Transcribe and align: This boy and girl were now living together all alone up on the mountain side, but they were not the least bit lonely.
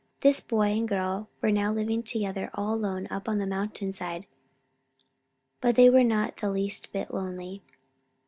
This 0.21 0.39
boy 0.41 0.71
and 0.71 0.87
girl 0.89 1.29
were 1.43 1.51
now 1.51 1.71
living 1.71 2.01
together 2.01 2.49
all 2.55 2.73
alone 2.73 3.07
up 3.11 3.29
on 3.29 3.37
the 3.37 3.45
mountain 3.45 3.91
side, 3.91 4.25
but 5.61 5.75
they 5.75 5.91
were 5.91 6.03
not 6.03 6.37
the 6.37 6.49
least 6.49 6.91
bit 6.91 7.13
lonely. 7.13 7.61